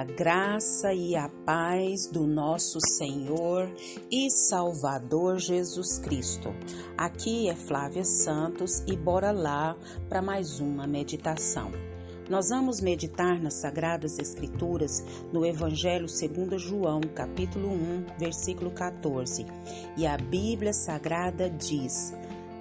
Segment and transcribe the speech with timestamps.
[0.00, 3.70] A graça e a paz do nosso Senhor
[4.10, 6.54] e Salvador Jesus Cristo.
[6.96, 9.76] Aqui é Flávia Santos e bora lá
[10.08, 11.70] para mais uma meditação.
[12.30, 15.04] Nós vamos meditar nas Sagradas Escrituras
[15.34, 19.44] no Evangelho segundo João, capítulo 1, versículo 14.
[19.98, 22.14] E a Bíblia Sagrada diz: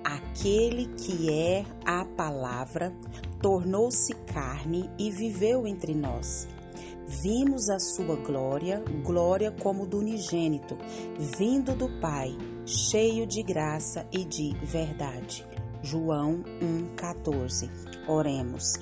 [0.03, 2.93] Aquele que é a palavra
[3.41, 6.46] tornou-se carne e viveu entre nós
[7.11, 10.77] Vimos a sua glória, glória como do unigênito,
[11.39, 15.43] vindo do Pai, cheio de graça e de verdade.
[15.81, 17.67] João 1,14.
[18.07, 18.73] Oremos.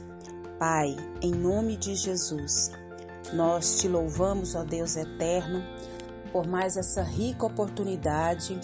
[0.60, 2.70] Pai, em nome de Jesus,
[3.34, 5.64] nós te louvamos, ó Deus eterno,
[6.30, 8.60] por mais essa rica oportunidade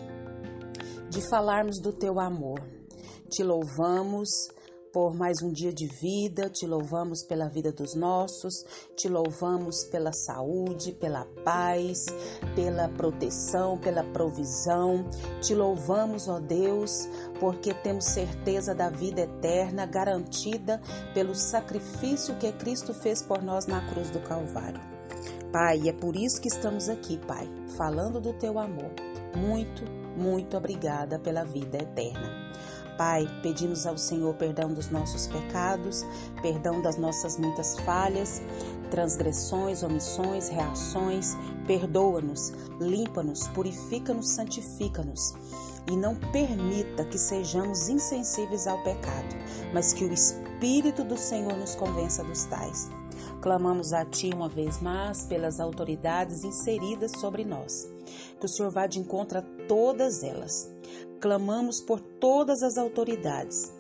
[1.10, 2.62] de falarmos do teu amor.
[3.30, 4.30] Te louvamos
[4.94, 8.64] por mais um dia de vida, te louvamos pela vida dos nossos,
[8.96, 12.06] te louvamos pela saúde, pela paz,
[12.56, 15.04] pela proteção, pela provisão.
[15.42, 20.80] Te louvamos, ó Deus, porque temos certeza da vida eterna garantida
[21.16, 24.80] pelo sacrifício que Cristo fez por nós na cruz do Calvário.
[25.52, 28.92] Pai, é por isso que estamos aqui, Pai, falando do teu amor.
[29.36, 29.84] Muito,
[30.16, 32.44] muito obrigada pela vida eterna.
[32.98, 36.06] Pai, pedimos ao Senhor perdão dos nossos pecados,
[36.42, 38.42] perdão das nossas muitas falhas,
[38.92, 41.36] transgressões, omissões, reações.
[41.66, 45.34] Perdoa-nos, limpa-nos, purifica-nos, santifica-nos.
[45.92, 49.36] E não permita que sejamos insensíveis ao pecado,
[49.74, 52.90] mas que o Espírito do Senhor nos convença dos tais.
[53.42, 57.90] Clamamos a Ti uma vez mais pelas autoridades inseridas sobre nós.
[58.40, 60.73] Que o Senhor vá de encontro a todas elas
[61.24, 63.72] clamamos por todas as autoridades.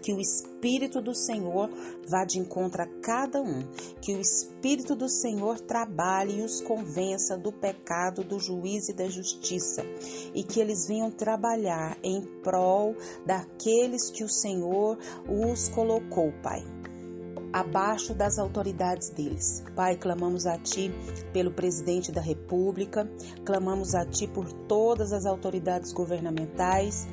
[0.00, 1.68] Que o Espírito do Senhor
[2.08, 3.68] vá de encontro a cada um,
[4.00, 9.06] que o Espírito do Senhor trabalhe e os convença do pecado, do juízo e da
[9.08, 9.82] justiça,
[10.34, 12.96] e que eles venham trabalhar em prol
[13.26, 14.98] daqueles que o Senhor
[15.28, 16.64] os colocou, Pai
[17.54, 19.62] abaixo das autoridades deles.
[19.76, 20.92] Pai, clamamos a Ti
[21.32, 23.08] pelo presidente da República,
[23.44, 27.06] clamamos a Ti por todas as autoridades governamentais,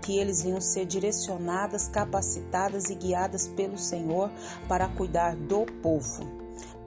[0.00, 4.30] que eles venham ser direcionadas, capacitadas e guiadas pelo Senhor
[4.68, 6.37] para cuidar do povo.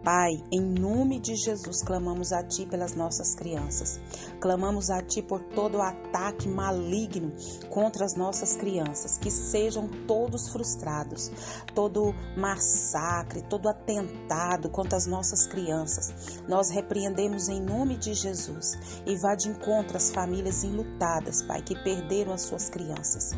[0.03, 3.99] Pai, em nome de Jesus, clamamos a Ti pelas nossas crianças.
[4.39, 7.31] Clamamos a Ti por todo o ataque maligno
[7.69, 11.31] contra as nossas crianças, que sejam todos frustrados,
[11.75, 16.41] todo massacre, todo atentado contra as nossas crianças.
[16.47, 18.73] Nós repreendemos em nome de Jesus
[19.05, 23.33] e vá de encontro às famílias enlutadas, Pai, que perderam as suas crianças.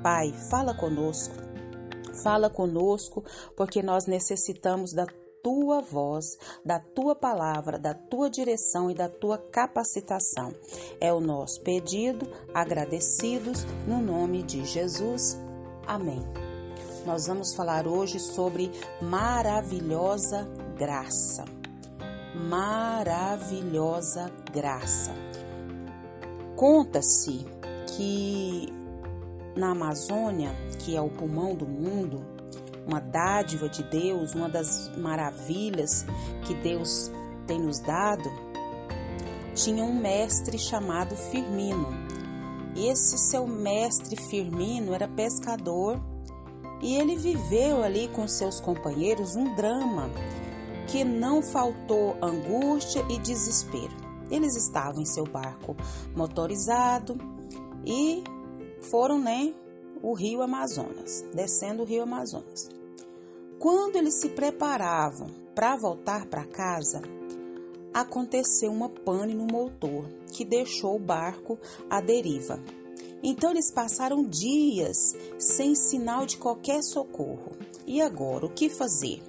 [0.00, 1.34] Pai, fala conosco.
[2.22, 3.24] Fala conosco,
[3.56, 5.04] porque nós necessitamos da
[5.44, 10.54] tua voz, da tua palavra, da tua direção e da tua capacitação.
[10.98, 15.38] É o nosso pedido, agradecidos no nome de Jesus.
[15.86, 16.22] Amém.
[17.04, 18.72] Nós vamos falar hoje sobre
[19.02, 21.44] maravilhosa graça.
[22.48, 25.12] Maravilhosa graça.
[26.56, 27.44] Conta-se
[27.94, 28.72] que
[29.54, 32.33] na Amazônia, que é o pulmão do mundo,
[32.86, 36.04] uma dádiva de Deus, uma das maravilhas
[36.44, 37.10] que Deus
[37.46, 38.30] tem nos dado,
[39.54, 41.88] tinha um mestre chamado Firmino.
[42.76, 46.00] Esse seu mestre Firmino era pescador
[46.82, 50.10] e ele viveu ali com seus companheiros um drama
[50.88, 53.96] que não faltou angústia e desespero.
[54.30, 55.76] Eles estavam em seu barco
[56.14, 57.16] motorizado
[57.86, 58.24] e
[58.90, 59.54] foram, né,
[60.04, 62.68] o rio Amazonas, descendo o rio Amazonas.
[63.58, 67.00] Quando eles se preparavam para voltar para casa,
[67.92, 72.62] aconteceu uma pane no motor que deixou o barco à deriva.
[73.22, 77.52] Então eles passaram dias sem sinal de qualquer socorro.
[77.86, 79.22] E agora, o que fazer?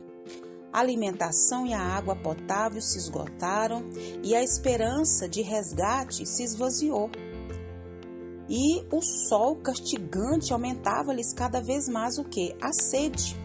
[0.74, 3.82] A alimentação e a água potável se esgotaram
[4.22, 7.10] e a esperança de resgate se esvaziou
[8.50, 12.56] e o sol castigante aumentava-lhes cada vez mais o que?
[12.62, 13.36] A sede.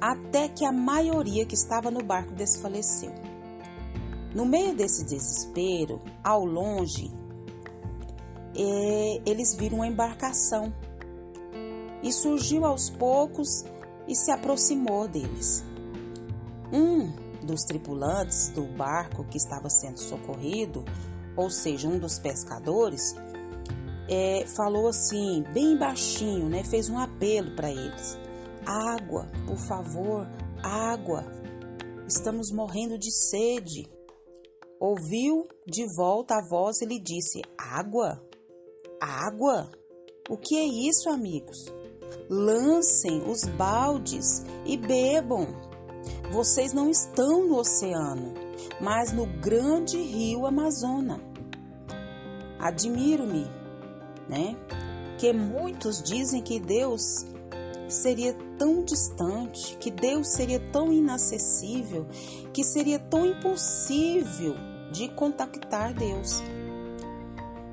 [0.00, 3.12] Até que a maioria que estava no barco desfaleceu.
[4.34, 7.10] No meio desse desespero, ao longe,
[8.56, 10.72] é, eles viram uma embarcação
[12.02, 13.64] e surgiu aos poucos
[14.08, 15.64] e se aproximou deles.
[16.72, 17.12] Um
[17.44, 20.84] dos tripulantes do barco que estava sendo socorrido,
[21.36, 23.14] ou seja, um dos pescadores,
[24.12, 26.62] é, falou assim, bem baixinho, né?
[26.64, 28.18] Fez um apelo para eles:
[28.66, 30.28] água, por favor,
[30.62, 31.24] água.
[32.06, 33.90] estamos morrendo de sede.
[34.78, 38.20] Ouviu de volta a voz e lhe disse: Água?
[39.00, 39.70] Água?
[40.28, 41.72] O que é isso, amigos?
[42.28, 45.46] Lancem os baldes e bebam.
[46.32, 48.34] Vocês não estão no oceano,
[48.80, 51.20] mas no grande rio Amazonas.
[52.58, 53.61] Admiro-me,
[54.28, 54.56] né?
[55.18, 57.26] Que muitos dizem que Deus
[57.88, 62.06] seria tão distante, que Deus seria tão inacessível,
[62.52, 64.56] que seria tão impossível
[64.90, 66.42] de contactar Deus.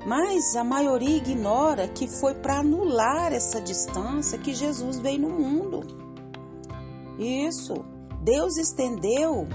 [0.06, 5.86] Mas a maioria ignora que foi para anular essa distância que Jesus veio no mundo.
[7.18, 7.84] Isso,
[8.22, 9.46] Deus estendeu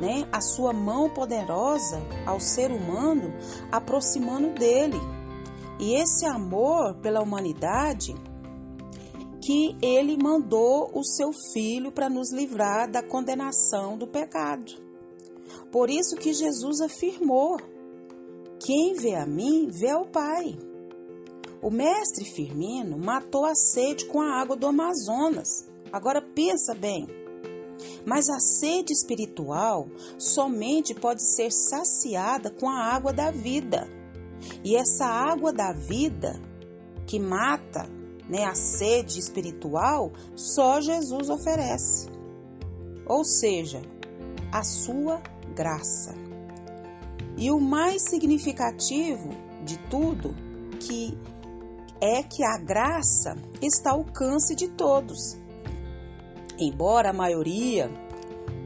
[0.00, 3.32] né, a sua mão poderosa ao ser humano,
[3.70, 4.98] aproximando dele.
[5.78, 8.14] E esse amor pela humanidade
[9.40, 14.72] que ele mandou o seu filho para nos livrar da condenação do pecado.
[15.70, 17.56] Por isso que Jesus afirmou:
[18.60, 20.58] Quem vê a mim, vê ao Pai.
[21.62, 25.48] O mestre Firmino matou a sede com a água do Amazonas.
[25.92, 27.06] Agora pensa bem.
[28.04, 29.88] Mas a sede espiritual
[30.18, 33.97] somente pode ser saciada com a água da vida.
[34.64, 36.40] E essa água da vida
[37.06, 37.88] que mata
[38.28, 42.08] né, a sede espiritual, só Jesus oferece.
[43.06, 43.80] Ou seja,
[44.52, 45.22] a sua
[45.54, 46.14] graça.
[47.36, 49.30] E o mais significativo
[49.64, 50.34] de tudo
[50.80, 51.16] que
[52.00, 55.36] é que a graça está ao alcance de todos.
[56.58, 57.90] Embora a maioria,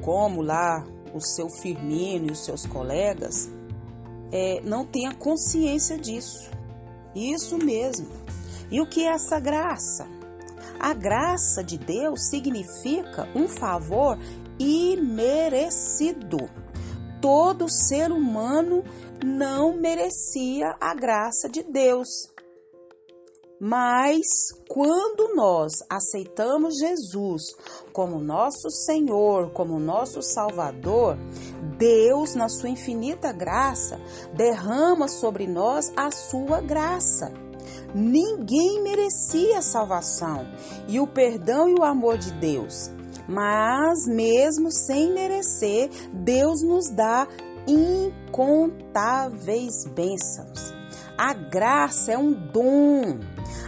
[0.03, 0.85] como lá
[1.15, 3.51] o seu Firmino e os seus colegas,
[4.33, 6.51] é, não tenha consciência disso.
[7.15, 8.09] Isso mesmo.
[8.71, 10.09] E o que é essa graça?
[10.81, 14.19] A graça de Deus significa um favor
[14.59, 16.49] imerecido.
[17.21, 18.83] Todo ser humano
[19.25, 22.09] não merecia a graça de Deus.
[23.61, 24.27] Mas
[24.69, 27.45] quando nós aceitamos Jesus
[27.93, 31.17] como nosso Senhor, como nosso Salvador,
[31.83, 34.01] Deus, na sua infinita graça,
[34.33, 37.33] derrama sobre nós a sua graça.
[37.93, 40.47] Ninguém merecia a salvação
[40.87, 42.89] e o perdão e o amor de Deus.
[43.27, 47.27] Mas, mesmo sem merecer, Deus nos dá
[47.67, 50.82] incontáveis bênçãos.
[51.17, 53.21] A graça é um dom,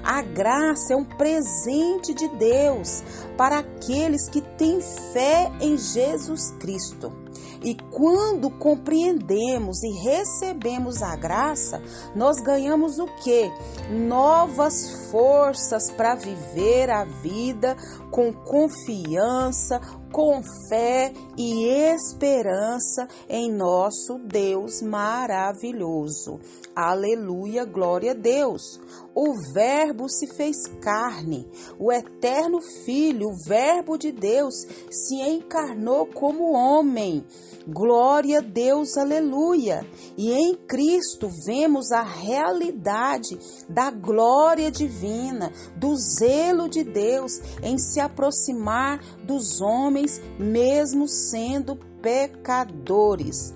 [0.03, 3.03] a graça é um presente de Deus
[3.37, 4.81] para aqueles que têm
[5.13, 7.25] fé em Jesus Cristo.
[7.65, 11.83] E quando compreendemos e recebemos a graça,
[12.15, 13.51] nós ganhamos o que?
[13.91, 17.75] Novas forças para viver a vida
[18.11, 19.81] com confiança,
[20.15, 26.39] com fé e esperança em nosso Deus maravilhoso.
[26.73, 28.79] Aleluia, glória a Deus.
[29.15, 36.53] O Verbo se fez carne, o eterno Filho, o Verbo de Deus, se encarnou como
[36.53, 37.25] homem.
[37.65, 39.87] Glória a Deus, aleluia.
[40.19, 43.39] E em Cristo vemos a realidade
[43.69, 53.55] da glória divina, do zelo de Deus em se aproximar dos homens, mesmo sendo pecadores.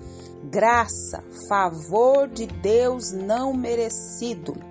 [0.49, 4.68] Graça, favor de Deus não merecido.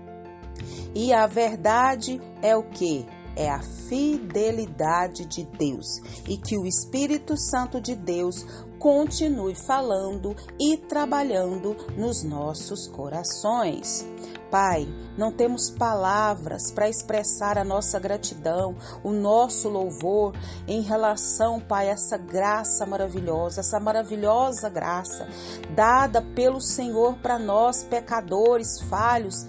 [0.95, 3.07] E a verdade é o que?
[3.37, 8.45] É a fidelidade de Deus e que o Espírito Santo de Deus
[8.79, 14.07] continue falando e trabalhando nos nossos corações.
[14.51, 20.35] Pai, não temos palavras para expressar a nossa gratidão, o nosso louvor
[20.67, 25.29] em relação, Pai, a essa graça maravilhosa, essa maravilhosa graça
[25.75, 29.47] dada pelo Senhor para nós, pecadores, falhos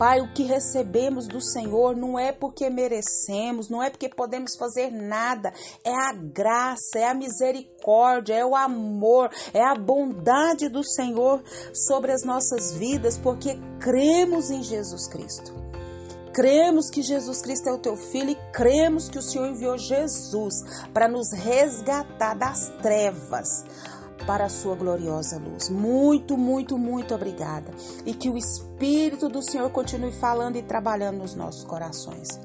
[0.00, 4.90] Pai, o que recebemos do Senhor não é porque merecemos, não é porque podemos fazer
[4.90, 5.52] nada,
[5.84, 12.12] é a graça, é a misericórdia, é o amor, é a bondade do Senhor sobre
[12.12, 15.52] as nossas vidas, porque cremos em Jesus Cristo.
[16.32, 20.62] Cremos que Jesus Cristo é o teu filho e cremos que o Senhor enviou Jesus
[20.94, 23.66] para nos resgatar das trevas
[24.26, 25.68] para a sua gloriosa luz.
[25.68, 27.72] Muito, muito, muito obrigada.
[28.04, 32.40] E que o Espírito do Senhor continue falando e trabalhando nos nossos corações.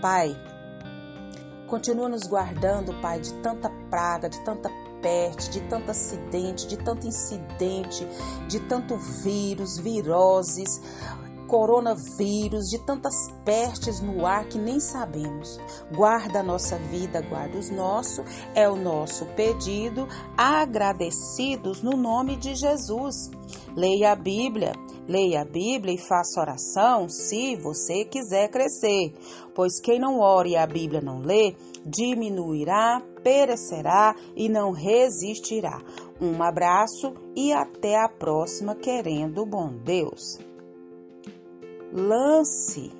[0.00, 0.36] Pai,
[1.66, 4.70] continua nos guardando, Pai, de tanta praga, de tanta
[5.00, 8.06] peste, de tanto acidente, de tanto incidente,
[8.48, 10.80] de tanto vírus, viroses
[11.50, 13.14] coronavírus, de tantas
[13.44, 15.58] pestes no ar que nem sabemos.
[15.92, 22.54] Guarda a nossa vida, guarda os nossos, é o nosso pedido, agradecidos no nome de
[22.54, 23.30] Jesus.
[23.76, 24.72] Leia a Bíblia,
[25.08, 29.12] leia a Bíblia e faça oração se você quiser crescer,
[29.52, 35.80] pois quem não ora e a Bíblia não lê, diminuirá, perecerá e não resistirá.
[36.20, 40.49] Um abraço e até a próxima, querendo bom Deus.
[41.92, 42.92] Lance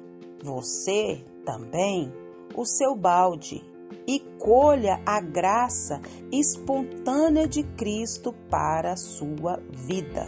[0.42, 2.12] você também
[2.54, 3.62] o seu balde
[4.06, 6.00] e colha a graça
[6.32, 10.26] espontânea de Cristo para a sua vida.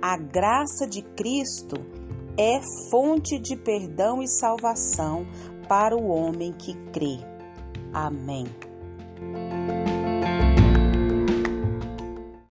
[0.00, 1.76] A graça de Cristo
[2.38, 5.26] é fonte de perdão e salvação
[5.68, 7.18] para o homem que crê.
[7.92, 8.46] Amém.